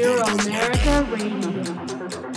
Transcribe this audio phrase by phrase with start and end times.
[0.00, 2.27] Euro America Radio.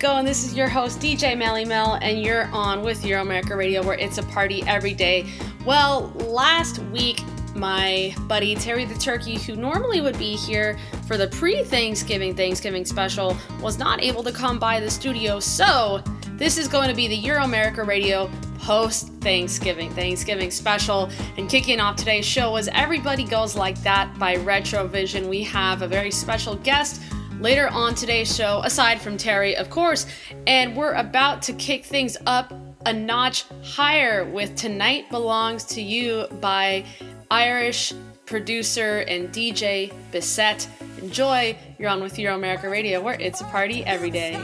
[0.00, 0.24] Going?
[0.24, 3.98] This is your host DJ Melly Mel, and you're on with Euro America Radio, where
[3.98, 5.26] it's a party every day.
[5.66, 7.20] Well, last week,
[7.54, 13.36] my buddy Terry the Turkey, who normally would be here for the pre-Thanksgiving Thanksgiving special,
[13.60, 15.38] was not able to come by the studio.
[15.38, 21.10] So this is going to be the Euro America Radio post Thanksgiving Thanksgiving special.
[21.36, 25.28] And kicking off today's show was Everybody Goes Like That by Retrovision.
[25.28, 27.02] We have a very special guest
[27.40, 30.06] later on today's show, aside from Terry, of course,
[30.46, 32.52] and we're about to kick things up
[32.86, 36.84] a notch higher with Tonight Belongs to You by
[37.30, 37.92] Irish
[38.26, 40.68] producer and DJ Bissett.
[41.02, 44.38] Enjoy, you're on with Euro America Radio, where it's a party every day.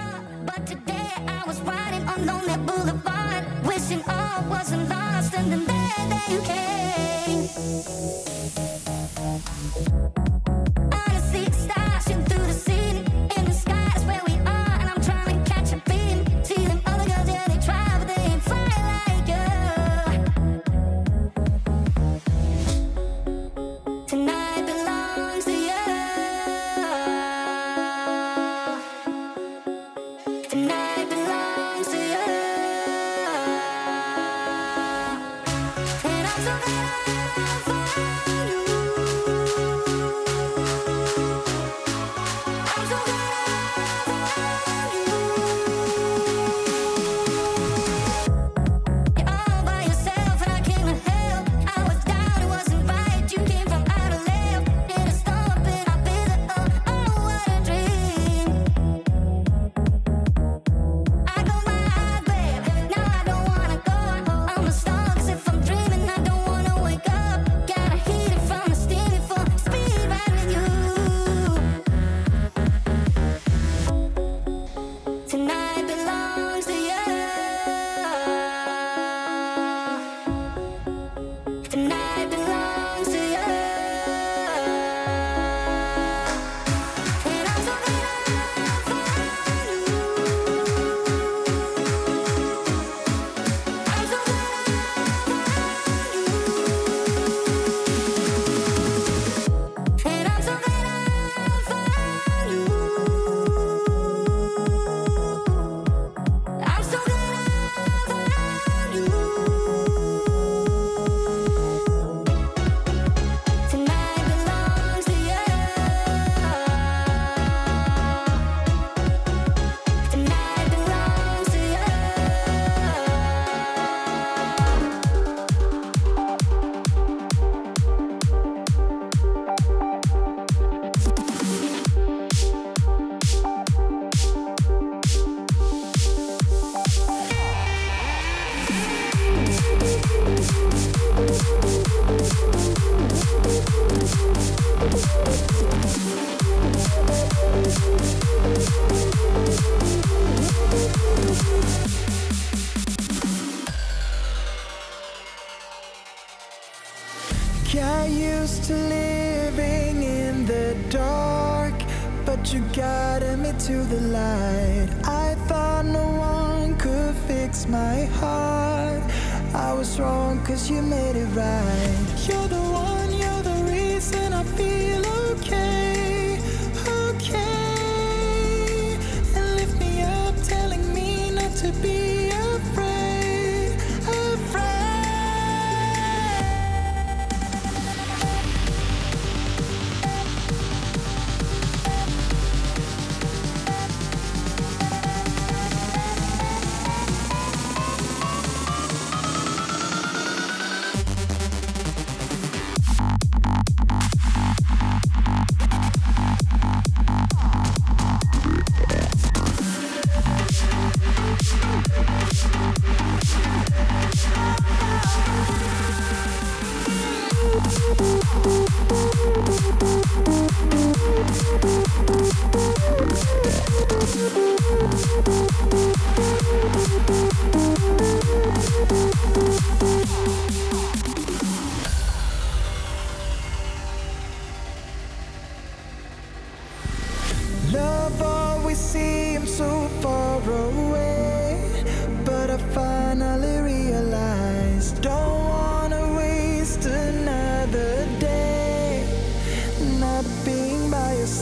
[0.44, 0.66] But
[36.36, 36.58] forever,
[37.64, 38.15] forever.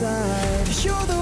[0.04, 0.84] Side.
[0.84, 1.13] You're the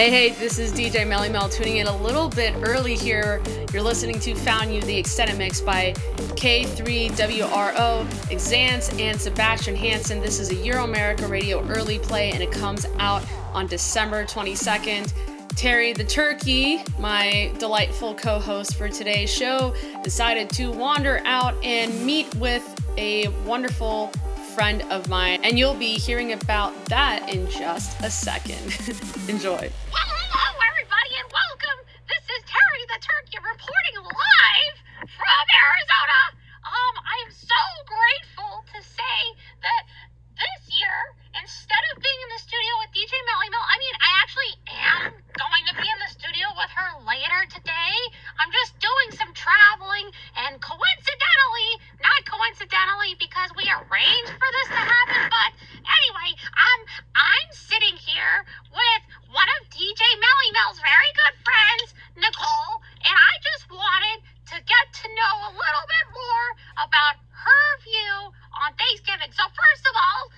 [0.00, 3.42] Hey, hey, this is DJ Melly Mel tuning in a little bit early here.
[3.70, 10.20] You're listening to Found You, the extended mix by K3WRO, Exance, and Sebastian Hansen.
[10.20, 15.12] This is a Euro America Radio early play, and it comes out on December 22nd.
[15.54, 22.06] Terry the Turkey, my delightful co host for today's show, decided to wander out and
[22.06, 24.10] meet with a wonderful
[24.50, 28.58] friend of mine, and you'll be hearing about that in just a second.
[29.30, 29.62] Enjoy.
[29.62, 31.78] Well, hello, everybody, and welcome.
[32.10, 34.76] This is Terry the Turkey reporting live
[35.06, 36.20] from Arizona.
[36.66, 39.18] Um, I am so grateful to say
[39.62, 39.82] that
[40.34, 40.98] this year,
[41.38, 45.10] instead of being in the studio with DJ Melly Mel, I mean, I actually am
[45.14, 47.96] going to be in the studio with her later today.
[48.42, 50.10] I'm just doing some traveling,
[50.42, 51.70] and coincidentally,
[52.40, 55.50] coincidentally, because we arranged for this to happen, but
[55.84, 56.80] anyway, um,
[57.12, 63.32] I'm sitting here with one of DJ Melly Mel's very good friends, Nicole, and I
[63.44, 66.46] just wanted to get to know a little bit more
[66.80, 69.28] about her view on Thanksgiving.
[69.36, 70.32] So first of all,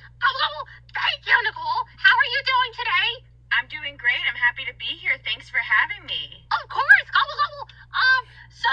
[0.91, 1.87] thank you, Nicole.
[2.03, 3.09] How are you doing today?
[3.55, 4.19] I'm doing great.
[4.27, 5.15] I'm happy to be here.
[5.23, 6.43] Thanks for having me.
[6.51, 7.67] Of course, gobble, gobble.
[7.95, 8.73] Um, so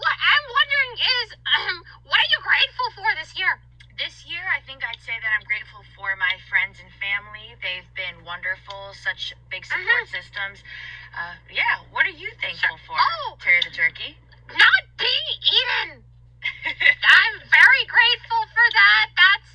[0.00, 1.26] what I'm wondering is,
[1.58, 1.76] um,
[2.08, 3.60] what are you grateful for this year?
[3.96, 7.56] This year, I think I'd say that I'm grateful for my friends and family.
[7.64, 10.60] They've been wonderful, such big support systems.
[11.16, 12.96] Uh, yeah, what are you thankful for?
[12.96, 13.40] Oh.
[13.40, 14.16] Terry the Turkey.
[14.52, 16.04] Not being eaten.
[17.20, 19.06] I'm very grateful for that.
[19.16, 19.52] That's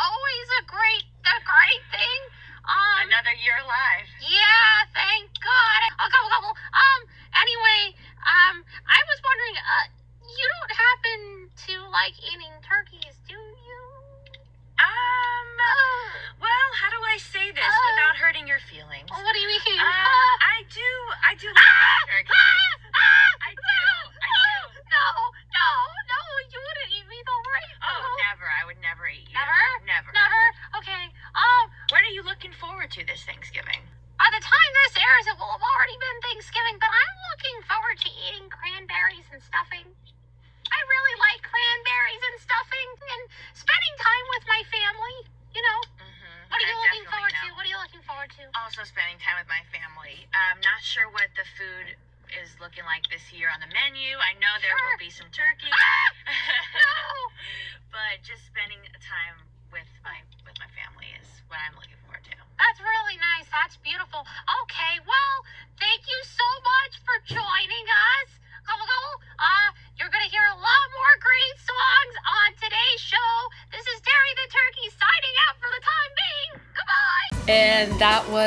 [0.00, 2.20] always a great, a great thing.
[2.64, 4.08] Um, Another year alive.
[4.24, 5.80] Yeah, thank God.
[6.00, 6.54] A couple, couple.
[6.72, 7.00] Um.
[7.34, 9.86] Anyway, um, I was wondering, uh,
[10.22, 11.20] you don't happen
[11.66, 13.80] to like eating turkeys, do you?
[14.78, 17.86] Um, Uh, well, how do I say this Uh.
[17.94, 19.08] without hurting your feelings?
[19.10, 19.78] what do you mean?
[19.78, 19.86] Um,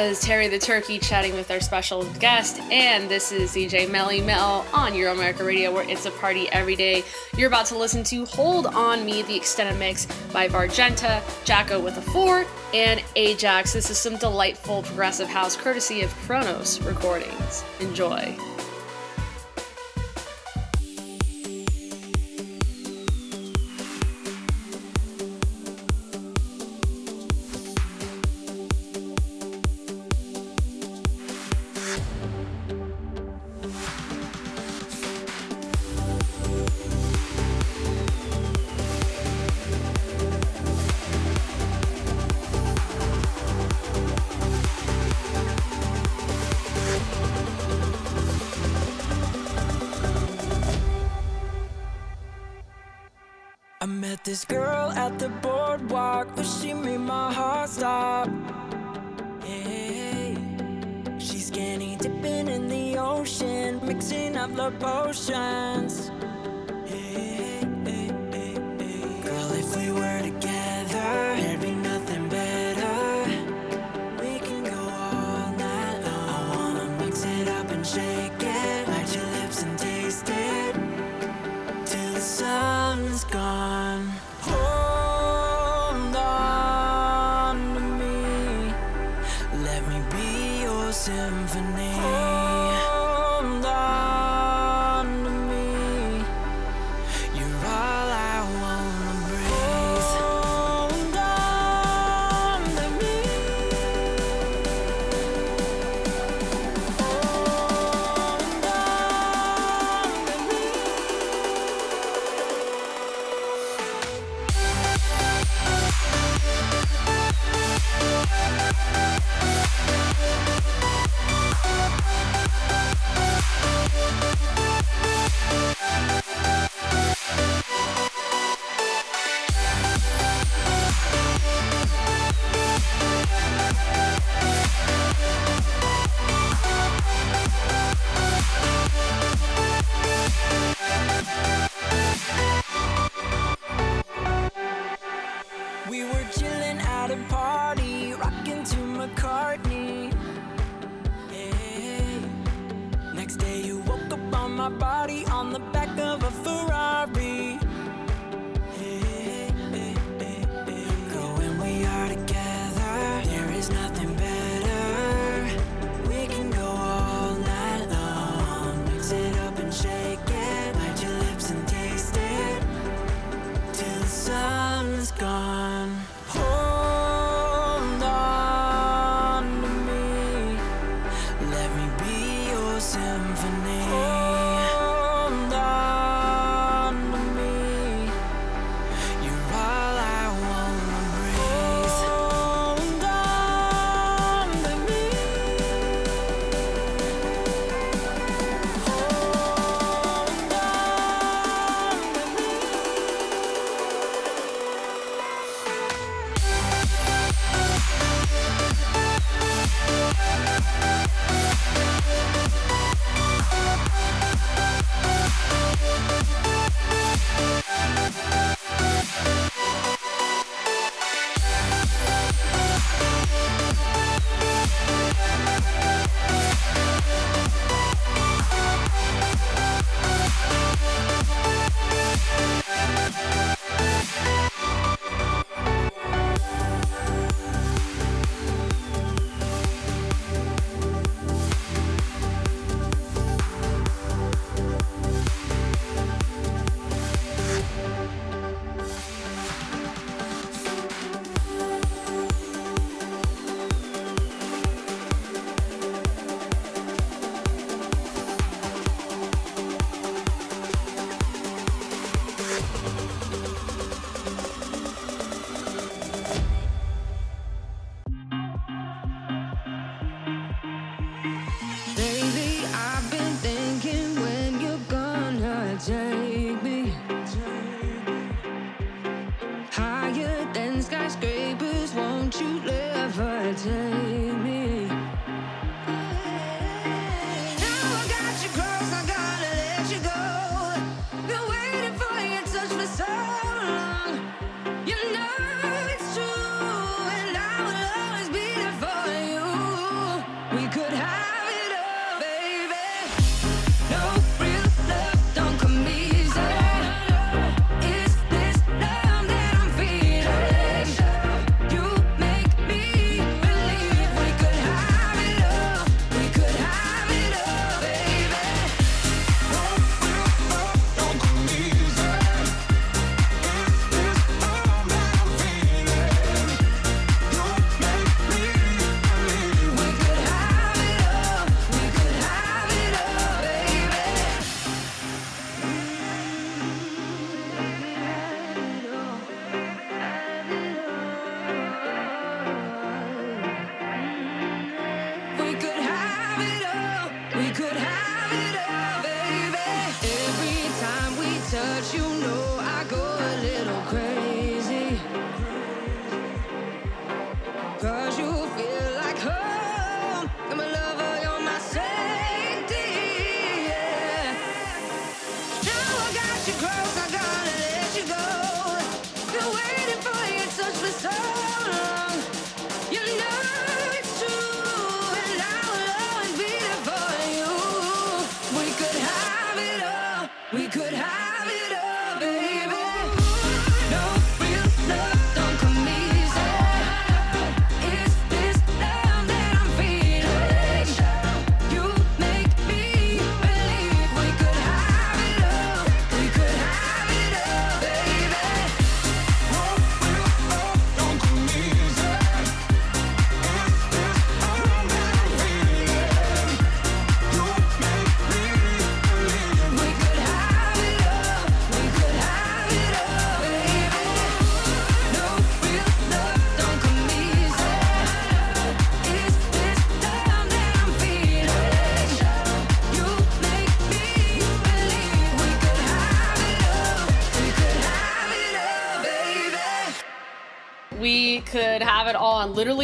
[0.01, 4.65] was Terry the Turkey chatting with our special guest, and this is DJ Melly Mel
[4.73, 7.01] on Euro America Radio, where it's a party every day.
[7.37, 11.95] You're about to listen to Hold On Me, the extended mix by Vargenta, Jacko with
[11.97, 13.71] a 4, and Ajax.
[13.71, 17.63] This is some delightful progressive house courtesy of Kronos Recordings.
[17.79, 18.37] Enjoy.
[53.85, 58.27] I met this girl at the boardwalk, but she made my heart stop.
[59.43, 60.35] Hey,
[61.19, 66.09] she's skinny dipping in the ocean, mixing up the potions.
[66.87, 69.21] Hey, hey, hey, hey, hey.
[69.21, 71.54] Girl, if we were together.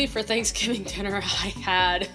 [0.07, 2.09] For Thanksgiving dinner, I had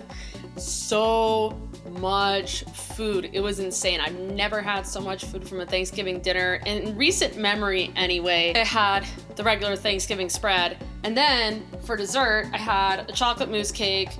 [0.56, 1.56] so
[2.00, 3.30] much food.
[3.32, 4.00] It was insane.
[4.00, 8.52] I've never had so much food from a Thanksgiving dinner in recent memory, anyway.
[8.56, 13.70] I had the regular Thanksgiving spread, and then for dessert, I had a chocolate mousse
[13.70, 14.10] cake,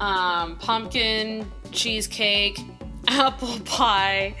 [0.00, 2.60] um, pumpkin cheesecake,
[3.08, 4.36] apple pie,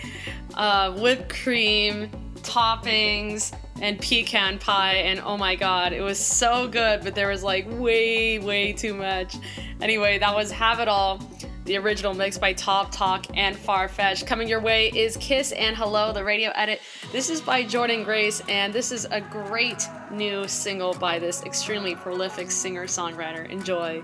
[0.54, 2.10] uh, whipped cream,
[2.42, 7.42] toppings, and pecan pie and oh my god it was so good but there was
[7.42, 9.36] like way way too much
[9.80, 11.20] anyway that was have it all
[11.66, 14.24] the original mix by Top Talk and Farfetch.
[14.24, 16.80] Coming your way is Kiss and Hello, the radio edit.
[17.10, 21.96] This is by Jordan Grace, and this is a great new single by this extremely
[21.96, 23.50] prolific singer songwriter.
[23.50, 24.02] Enjoy.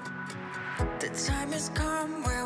[0.98, 2.41] The time has come where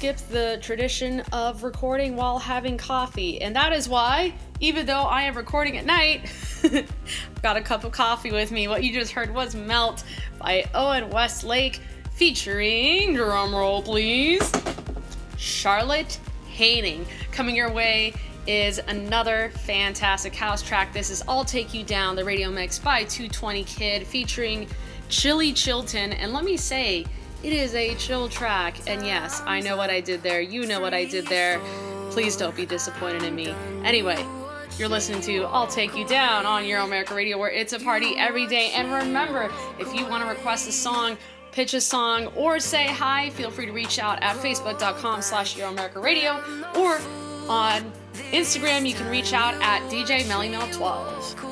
[0.00, 3.42] skip the tradition of recording while having coffee.
[3.42, 6.22] And that is why, even though I am recording at night,
[6.64, 6.88] I've
[7.42, 8.66] got a cup of coffee with me.
[8.66, 10.02] What you just heard was Melt
[10.38, 11.80] by Owen Westlake
[12.12, 14.50] featuring, drumroll please,
[15.36, 17.04] Charlotte Haining.
[17.30, 18.14] Coming your way
[18.46, 20.94] is another fantastic house track.
[20.94, 24.66] This is I'll Take You Down, the radio mix by 220 Kid featuring
[25.10, 26.14] Chili Chilton.
[26.14, 27.04] And let me say,
[27.42, 30.42] it is a chill track, and yes, I know what I did there.
[30.42, 31.58] You know what I did there.
[32.10, 33.54] Please don't be disappointed in me.
[33.82, 34.22] Anyway,
[34.76, 38.14] you're listening to I'll Take You Down on Euro America Radio, where it's a party
[38.18, 38.72] every day.
[38.74, 41.16] And remember, if you want to request a song,
[41.50, 45.98] pitch a song, or say hi, feel free to reach out at facebook.com slash America
[45.98, 46.42] Radio
[46.76, 47.00] or
[47.48, 47.90] on
[48.32, 51.49] Instagram, you can reach out at DJ Melly 12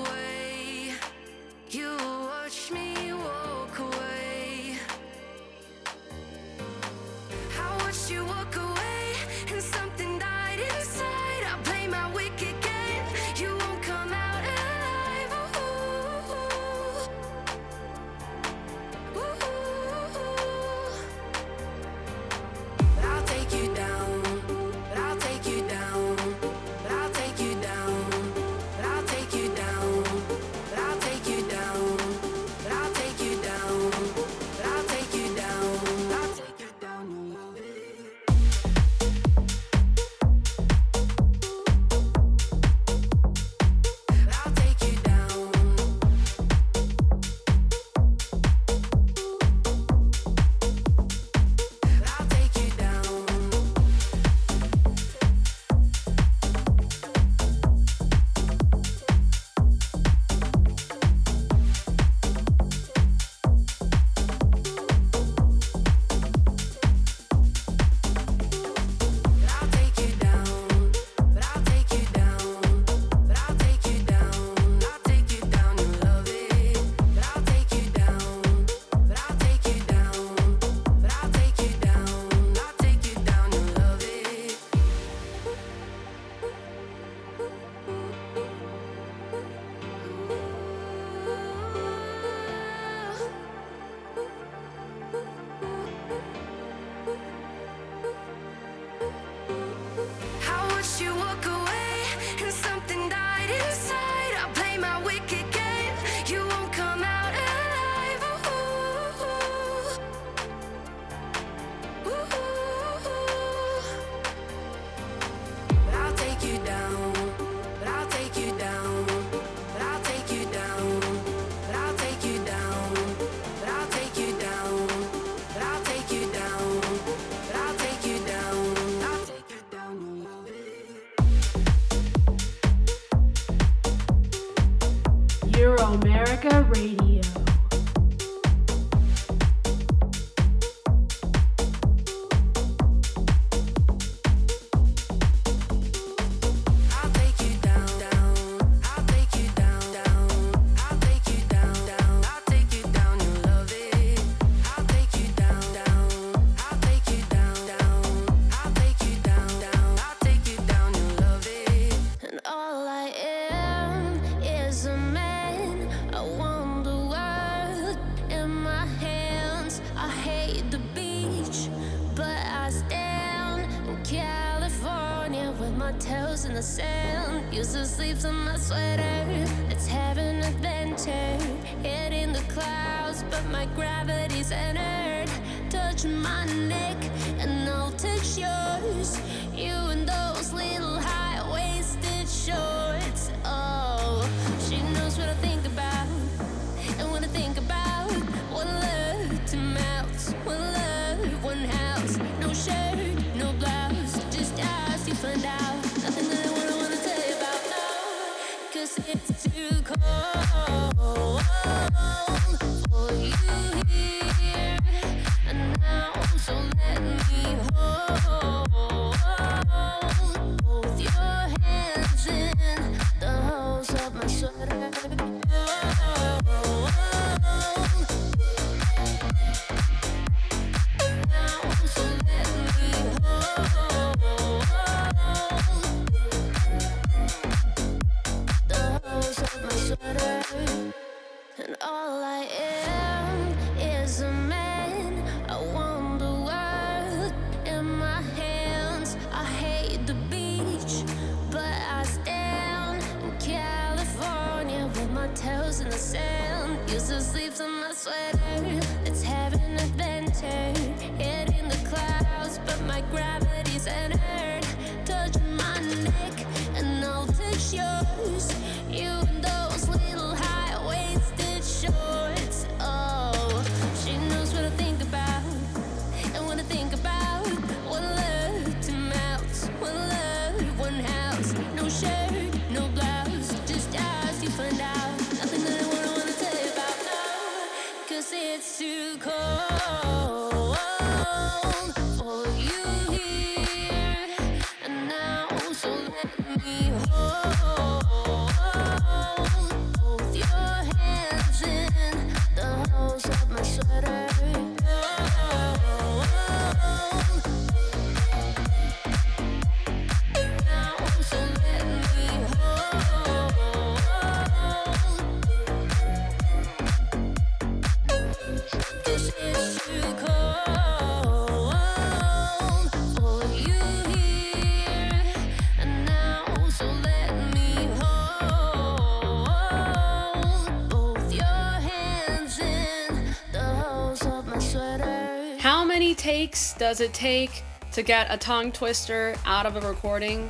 [336.78, 337.62] does it take
[337.92, 340.48] to get a tongue twister out of a recording?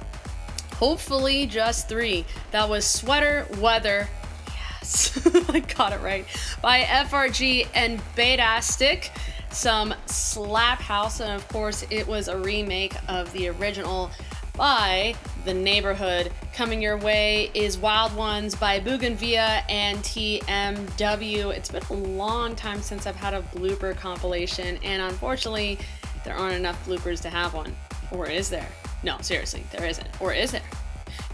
[0.75, 2.25] Hopefully, just three.
[2.53, 4.07] That was Sweater Weather.
[4.47, 6.25] Yes, I got it right.
[6.63, 9.11] By FRG and Betastic.
[9.51, 14.11] Some Slap House, and of course, it was a remake of the original
[14.59, 15.15] by
[15.45, 16.33] The Neighbourhood.
[16.53, 21.57] Coming your way is Wild Ones by Bougainvillea and TMW.
[21.57, 25.79] It's been a long time since I've had a blooper compilation, and unfortunately,
[26.25, 27.75] there aren't enough bloopers to have one.
[28.11, 28.69] Or is there?
[29.03, 30.09] No, seriously, there isn't.
[30.21, 30.63] Or is there?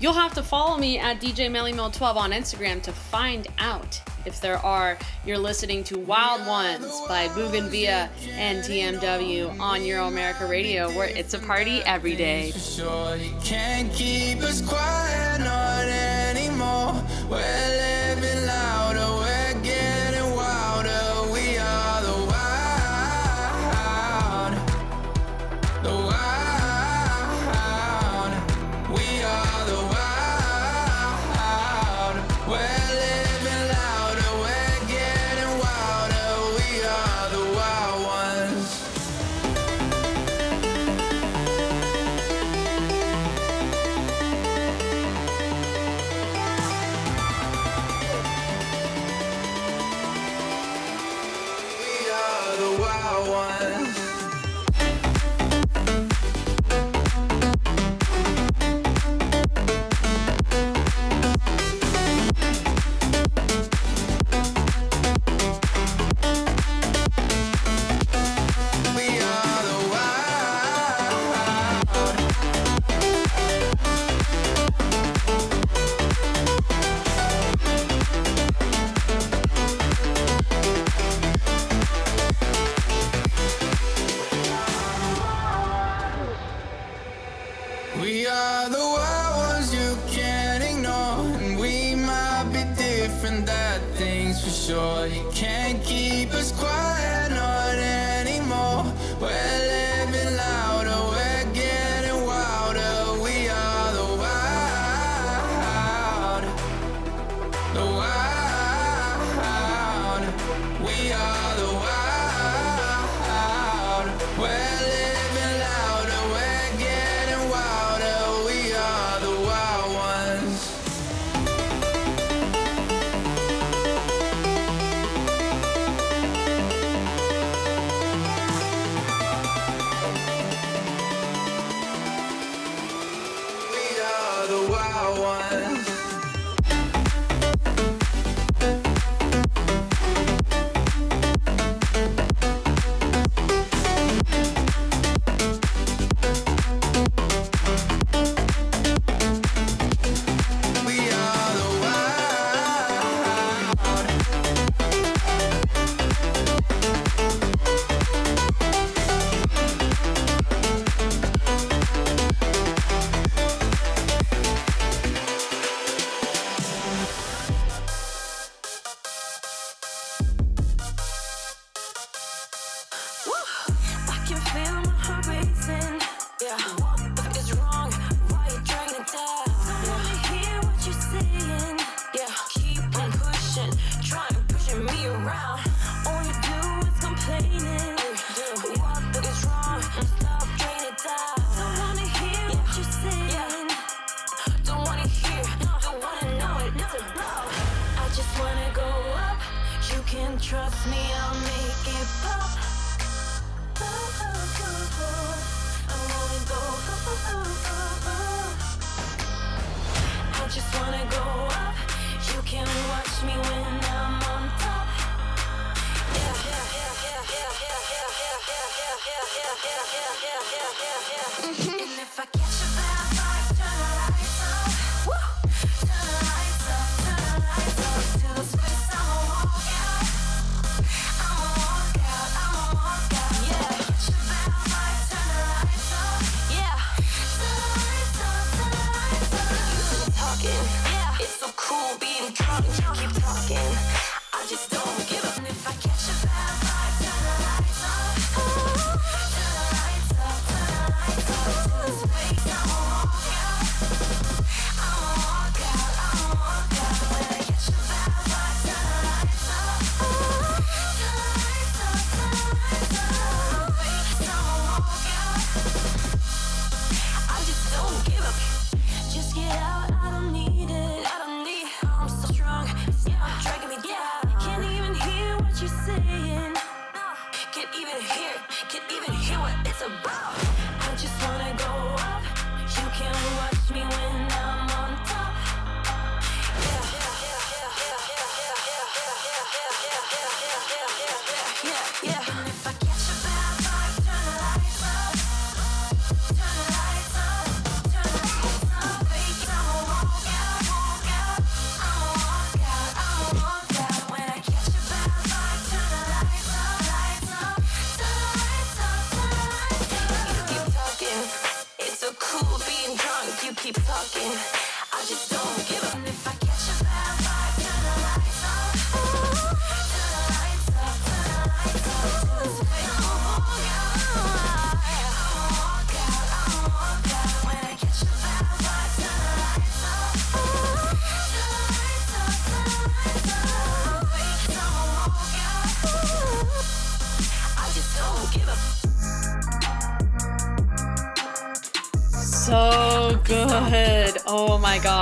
[0.00, 4.58] You'll have to follow me at DJ Mellymill12 on Instagram to find out if there
[4.58, 4.98] are.
[5.24, 11.34] You're listening to Wild Ones by Bougainvillea and TMW on Euro America Radio, where it's
[11.34, 12.50] a party every day.
[12.50, 16.94] sure you can't keep us quiet, not anymore.
[17.30, 18.43] We're living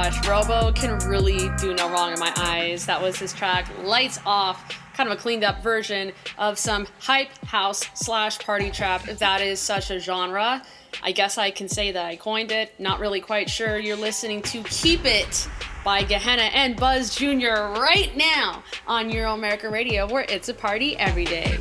[0.02, 2.86] gosh, Robo can really do no wrong in my eyes.
[2.86, 7.30] That was his track, Lights Off, kind of a cleaned up version of some hype
[7.44, 10.60] house slash party trap, if that is such a genre.
[11.04, 12.72] I guess I can say that I coined it.
[12.80, 13.78] Not really quite sure.
[13.78, 15.48] You're listening to Keep It
[15.84, 17.70] by Gehenna and Buzz Jr.
[17.78, 21.58] right now on Euro American Radio, where it's a party every day.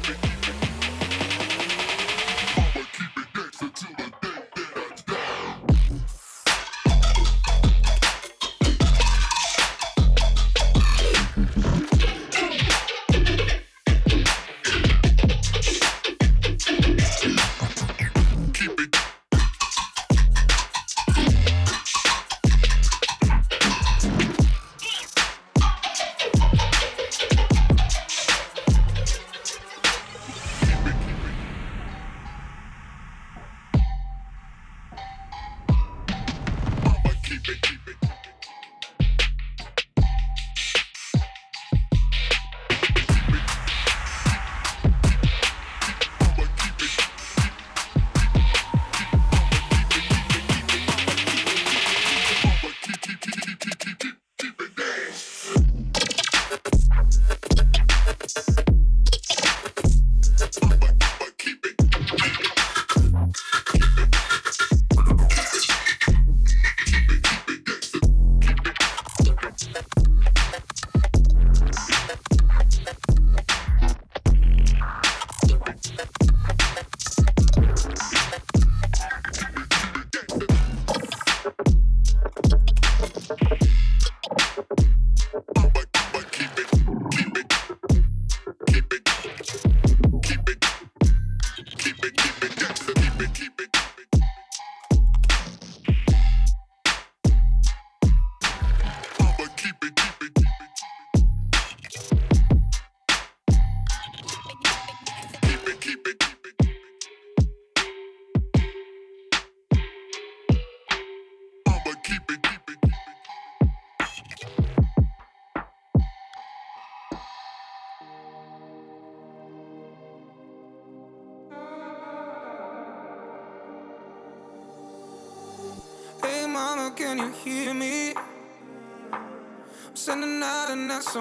[131.11, 131.19] so.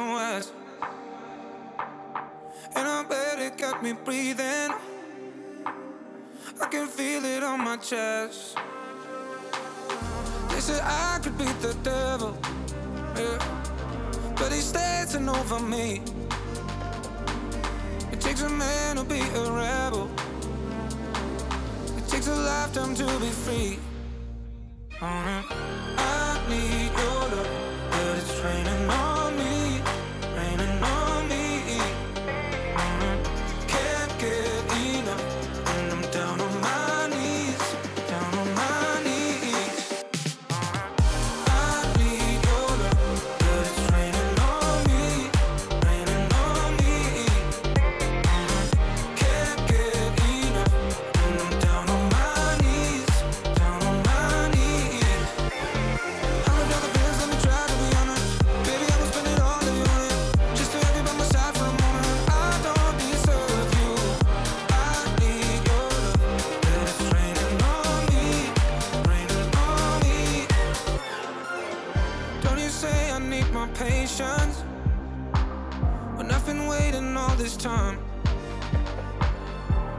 [2.77, 4.73] And I bet it got me breathing.
[6.63, 8.57] I can feel it on my chest.
[10.51, 12.39] They said I could beat the devil.
[13.17, 13.39] Yeah.
[14.37, 16.03] But he's dancing over me.
[18.13, 20.09] It takes a man to be a rebel.
[21.99, 23.79] It takes a lifetime to be free.
[25.01, 25.50] Mm-hmm.
[73.75, 74.63] Patience?
[76.17, 77.99] When I've been waiting all this time,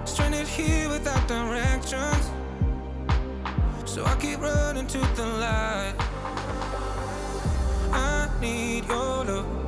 [0.05, 2.31] stranded here without directions.
[3.85, 5.95] So I keep running to the light.
[7.91, 9.60] I need your love.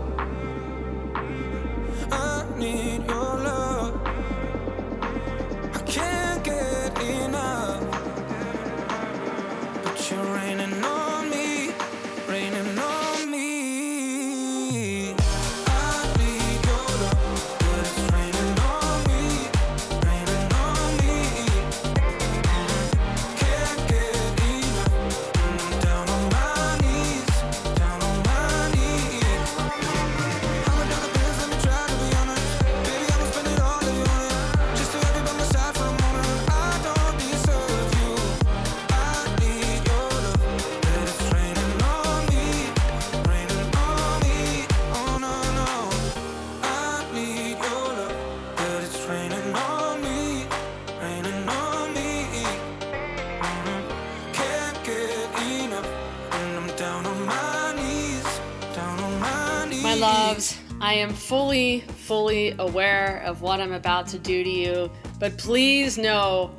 [60.94, 65.98] I am fully, fully aware of what I'm about to do to you, but please
[65.98, 66.52] know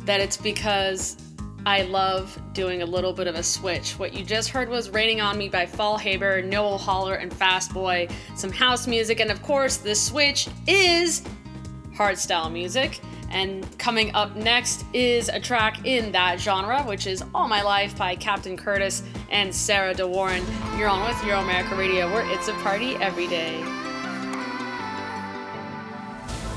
[0.00, 1.16] that it's because
[1.64, 3.92] I love doing a little bit of a switch.
[3.92, 7.72] What you just heard was Raining on Me by Fall Haber, Noel Holler, and Fast
[7.72, 11.22] Boy, some house music, and of course, the switch is
[11.94, 13.00] hardstyle music.
[13.32, 17.96] And coming up next is a track in that genre, which is All My Life
[17.96, 20.44] by Captain Curtis and Sarah DeWarren.
[20.78, 23.62] You're on with Euro America Radio, where it's a party every day.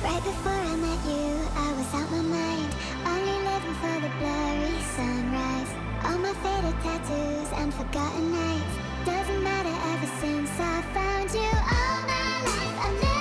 [0.04, 2.76] Right before I met you, I was out my mind.
[3.08, 5.72] Only living for the blurry sunrise.
[6.04, 8.76] All my faded tattoos and forgotten nights.
[9.06, 11.40] Doesn't matter ever since I found you.
[11.40, 13.15] All my life,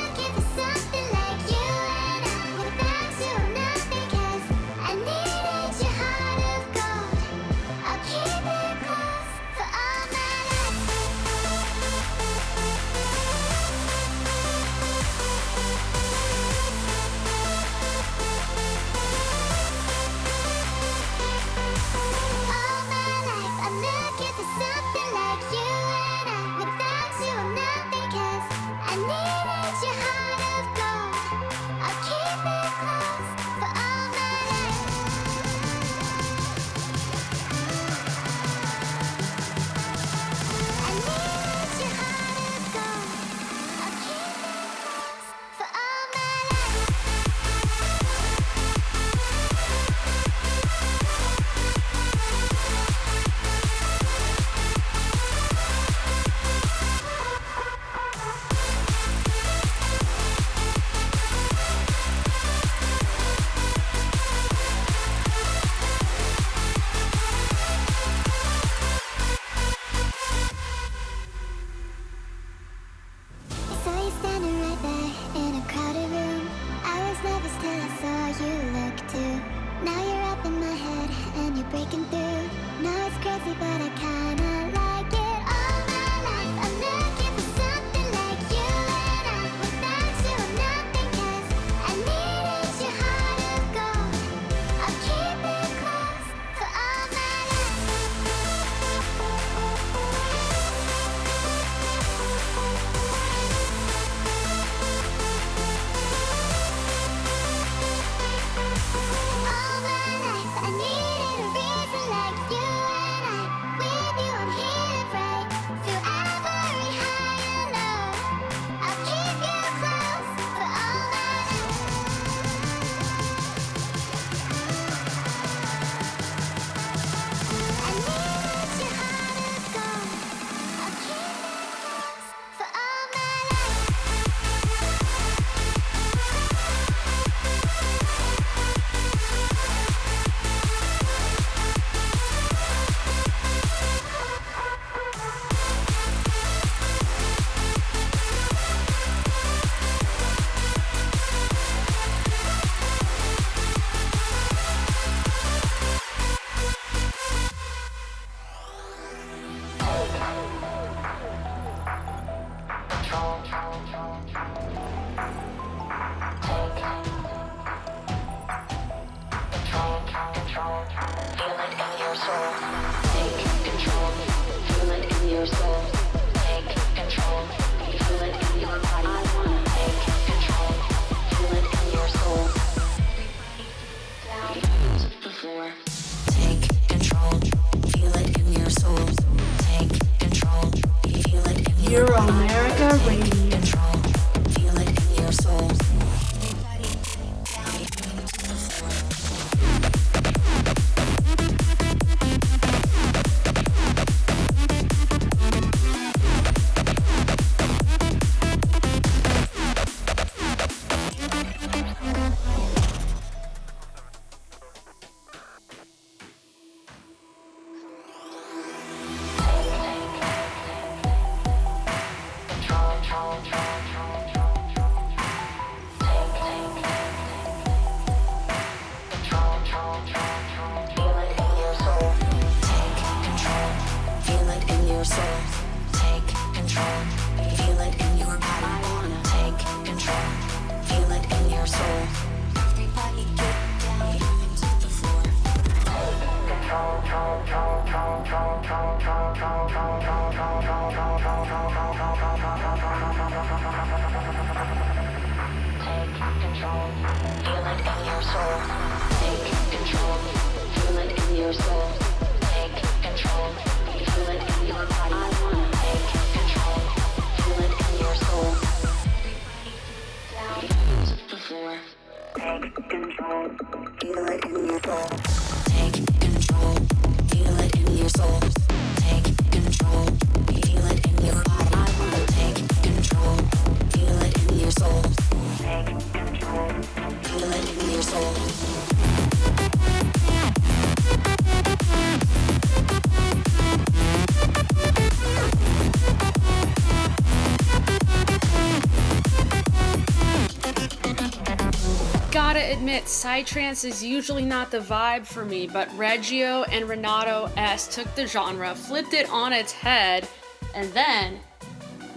[302.94, 308.12] admit, Psytrance is usually not the vibe for me, but Reggio and Renato S took
[308.14, 310.28] the genre, flipped it on its head,
[310.76, 311.40] and then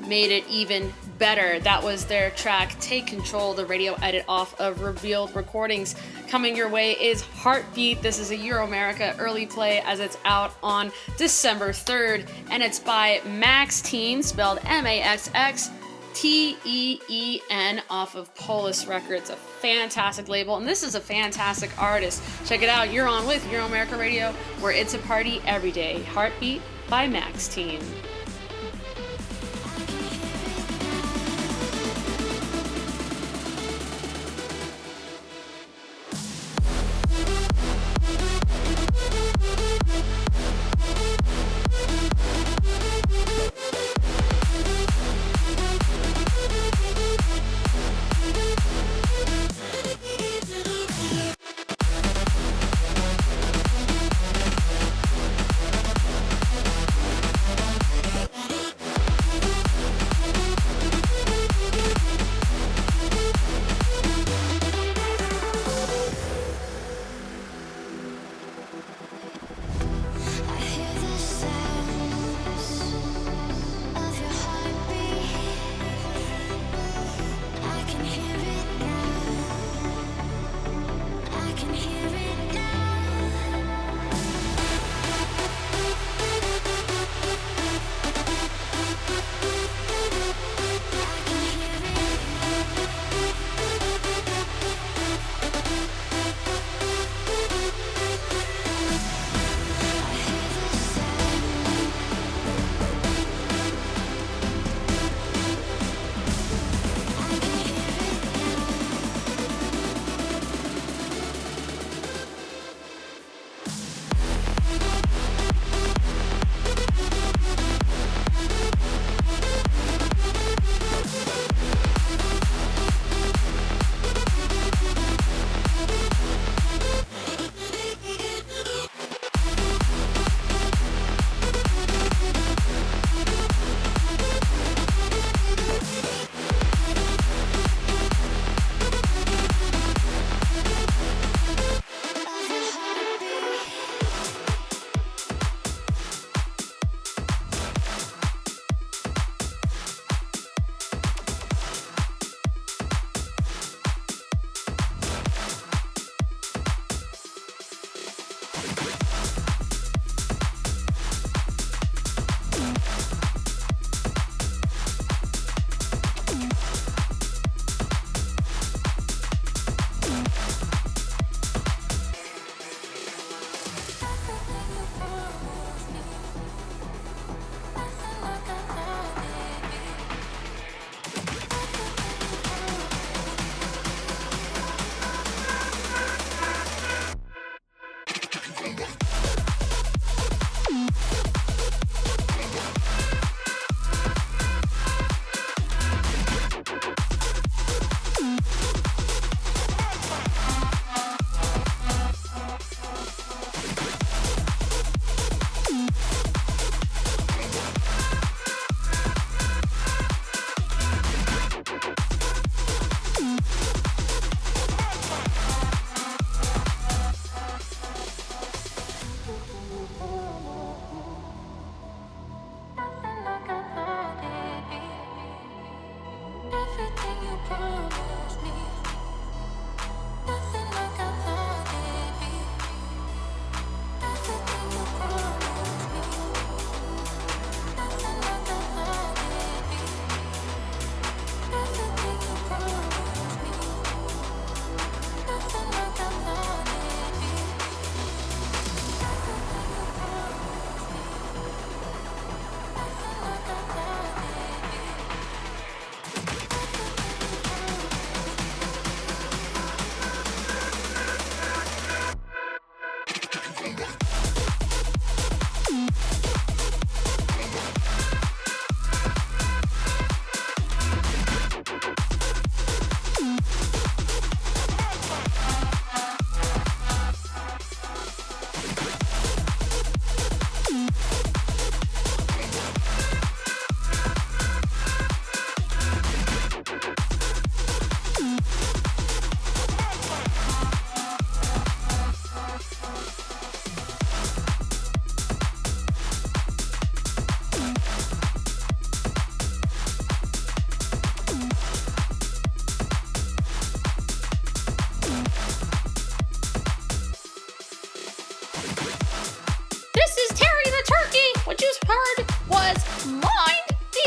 [0.07, 1.59] made it even better.
[1.61, 5.95] That was their track Take Control, the radio edit off of Revealed Recordings.
[6.27, 8.03] Coming your way is Heartbeat.
[8.03, 12.79] This is a Euro America early play as it's out on December 3rd, and it's
[12.79, 15.71] by Maxx Teen, spelled M A X X.
[16.17, 20.99] T E E N off of Polis Records, a fantastic label, and this is a
[20.99, 22.23] fantastic artist.
[22.47, 22.91] Check it out.
[22.91, 26.01] You're on with Euro America Radio, where it's a party every day.
[26.05, 27.81] Heartbeat by Maxx Teen.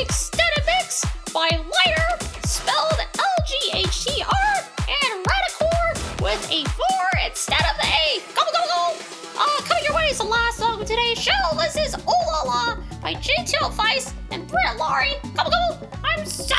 [0.00, 4.54] Extenimix by LGHTR, spelled L-G-H-T-R,
[4.88, 6.86] and Radicor with a 4
[7.26, 8.22] instead of the A.
[8.34, 8.96] Go go go!
[9.36, 11.32] Uh, coming your way is the last song of today's show.
[11.58, 13.30] This is Ooh La La by J.
[13.76, 15.16] Weiss and Brett Laurie.
[15.36, 15.88] Go go!
[16.02, 16.56] I'm so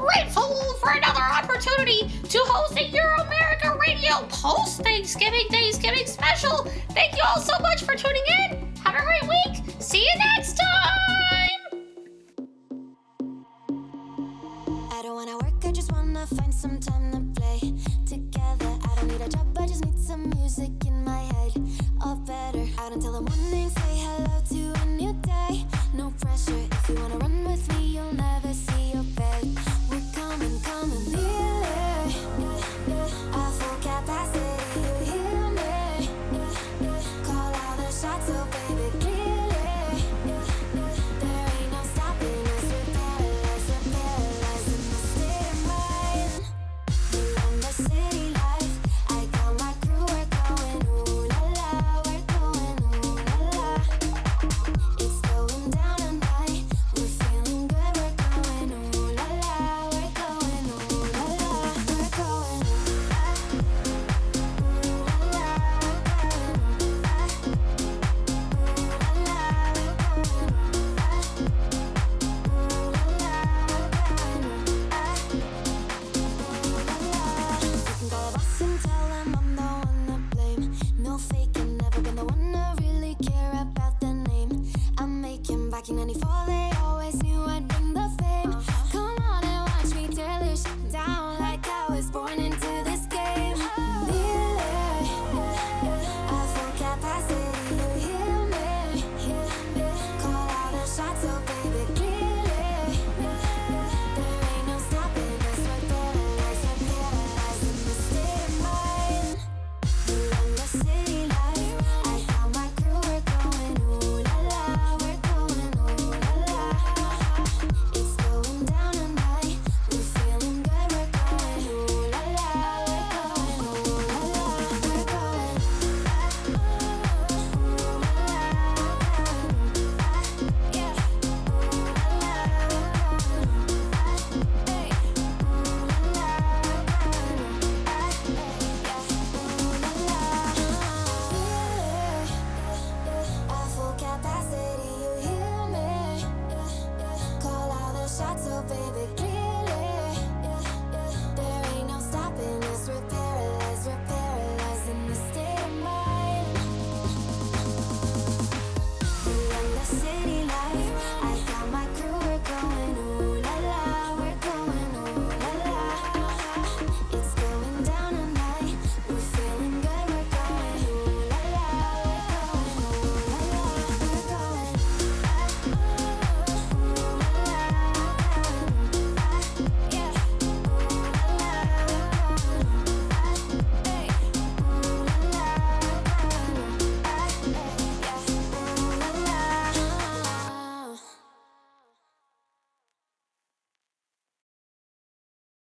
[0.00, 6.64] grateful for another opportunity to host a Euro America Radio post Thanksgiving Thanksgiving special.
[6.90, 8.74] Thank you all so much for tuning in.
[8.82, 9.72] Have a great week.
[9.78, 10.51] See you next.